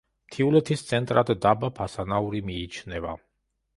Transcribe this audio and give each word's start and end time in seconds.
მთიულეთის 0.29 0.83
ცენტრად 0.91 1.29
დაბა 1.45 1.71
ფასანაური 1.81 2.45
მიიჩნევა. 2.49 3.15